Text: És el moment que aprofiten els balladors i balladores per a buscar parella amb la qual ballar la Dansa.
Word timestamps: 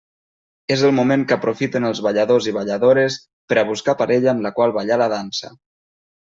És 0.75 0.83
el 0.87 0.93
moment 0.99 1.25
que 1.31 1.35
aprofiten 1.37 1.85
els 1.91 2.01
balladors 2.07 2.49
i 2.53 2.55
balladores 2.57 3.19
per 3.53 3.61
a 3.63 3.67
buscar 3.71 3.99
parella 4.03 4.35
amb 4.35 4.49
la 4.49 4.57
qual 4.59 4.77
ballar 4.81 5.01
la 5.07 5.13
Dansa. 5.17 5.57